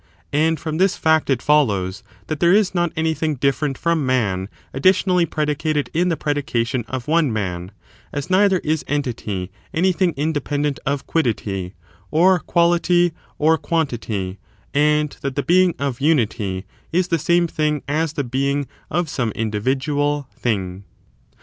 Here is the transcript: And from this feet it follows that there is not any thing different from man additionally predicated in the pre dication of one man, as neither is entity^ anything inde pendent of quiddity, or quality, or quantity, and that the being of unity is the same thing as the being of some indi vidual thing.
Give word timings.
And 0.33 0.59
from 0.59 0.79
this 0.79 0.97
feet 0.97 1.29
it 1.29 1.43
follows 1.43 2.01
that 2.25 2.39
there 2.39 2.51
is 2.55 2.73
not 2.73 2.91
any 2.97 3.13
thing 3.13 3.35
different 3.35 3.77
from 3.77 4.03
man 4.03 4.49
additionally 4.73 5.27
predicated 5.27 5.91
in 5.93 6.09
the 6.09 6.17
pre 6.17 6.33
dication 6.33 6.83
of 6.87 7.07
one 7.07 7.31
man, 7.31 7.69
as 8.11 8.27
neither 8.27 8.57
is 8.63 8.83
entity^ 8.85 9.49
anything 9.75 10.13
inde 10.17 10.43
pendent 10.43 10.79
of 10.87 11.05
quiddity, 11.05 11.75
or 12.09 12.39
quality, 12.39 13.11
or 13.37 13.59
quantity, 13.59 14.39
and 14.73 15.17
that 15.21 15.35
the 15.35 15.43
being 15.43 15.75
of 15.77 16.01
unity 16.01 16.65
is 16.91 17.09
the 17.09 17.19
same 17.19 17.45
thing 17.45 17.83
as 17.87 18.13
the 18.13 18.23
being 18.23 18.65
of 18.89 19.07
some 19.07 19.31
indi 19.35 19.59
vidual 19.59 20.25
thing. 20.31 20.83